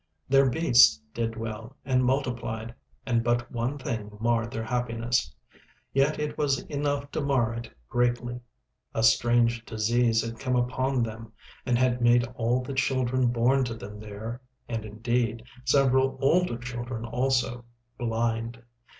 [0.27, 2.73] Their beasts did well and multiplied,
[3.05, 5.31] and but one thing marred their happiness.
[5.93, 8.39] Yet it was enough to mar it greatly.
[8.95, 11.33] A strange disease had come upon them
[11.67, 18.63] and had made all the children born to them there—and, indeed, several older children also—blind.